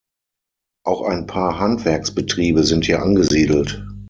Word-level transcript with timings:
Auch 0.83 1.03
ein 1.03 1.27
paar 1.27 1.59
Handwerksbetriebe 1.59 2.63
sind 2.63 2.85
hier 2.87 3.03
angesiedelt. 3.03 3.85